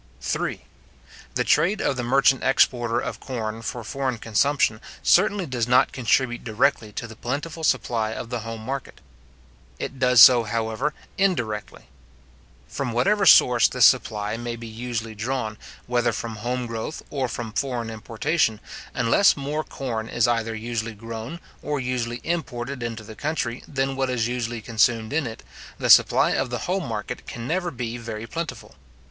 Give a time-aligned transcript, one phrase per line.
[0.35, 0.65] III.
[1.35, 6.43] The trade of the merchant exporter of corn for foreign consumption, certainly does not contribute
[6.43, 8.99] directly to the plentiful supply of the home market.
[9.77, 11.83] It does so, however, indirectly.
[12.67, 17.91] From whatever source this supply maybe usually drawn, whether from home growth, or from foreign
[17.91, 18.59] importation,
[18.95, 24.09] unless more corn is either usually grown, or usually imported into the country, than what
[24.09, 25.43] is usually consumed in it,
[25.77, 28.73] the supply of the home market can never be very plentiful.